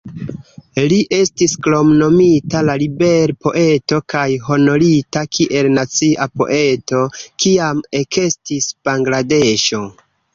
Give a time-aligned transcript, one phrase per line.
[0.91, 7.03] Li estis kromnomita la "ribel-poeto", kaj honorita kiel "nacia poeto"
[7.45, 9.83] kiam ekestis Bangladeŝo.